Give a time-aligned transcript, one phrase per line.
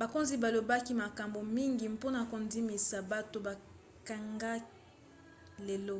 [0.00, 4.58] bakonzi balobaki makambo mingi mpona kondimisa bato bakangi
[5.66, 5.98] lelo